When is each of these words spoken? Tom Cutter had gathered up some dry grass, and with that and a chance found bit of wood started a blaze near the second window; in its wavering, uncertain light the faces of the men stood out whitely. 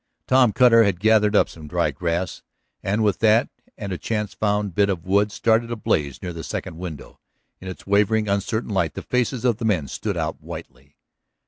Tom 0.25 0.51
Cutter 0.51 0.83
had 0.83 0.99
gathered 0.99 1.35
up 1.35 1.47
some 1.47 1.67
dry 1.67 1.91
grass, 1.91 2.41
and 2.81 3.03
with 3.03 3.19
that 3.19 3.49
and 3.77 3.93
a 3.93 3.99
chance 3.99 4.33
found 4.33 4.73
bit 4.73 4.89
of 4.89 5.05
wood 5.05 5.31
started 5.31 5.69
a 5.69 5.75
blaze 5.75 6.23
near 6.23 6.33
the 6.33 6.43
second 6.43 6.79
window; 6.79 7.19
in 7.59 7.67
its 7.67 7.85
wavering, 7.85 8.27
uncertain 8.27 8.71
light 8.71 8.95
the 8.95 9.03
faces 9.03 9.45
of 9.45 9.57
the 9.57 9.65
men 9.65 9.87
stood 9.87 10.17
out 10.17 10.41
whitely. 10.41 10.97